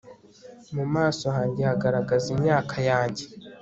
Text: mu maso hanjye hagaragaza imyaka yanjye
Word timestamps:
mu 0.75 0.85
maso 0.93 1.25
hanjye 1.35 1.61
hagaragaza 1.71 2.27
imyaka 2.35 2.75
yanjye 2.89 3.25